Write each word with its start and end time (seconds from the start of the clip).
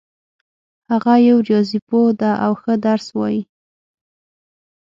هغه 0.91 1.13
یو 1.27 1.37
ریاضي 1.47 1.79
پوه 1.87 2.09
ده 2.19 2.31
او 2.45 2.53
ښه 2.61 2.73
درس 2.85 3.07
وایي 3.17 3.41